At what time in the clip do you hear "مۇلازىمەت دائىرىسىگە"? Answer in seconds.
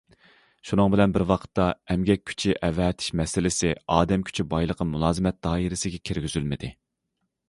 4.95-6.01